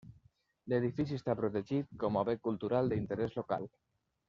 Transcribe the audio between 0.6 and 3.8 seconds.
L'edifici està protegit com a bé cultural d'interès local.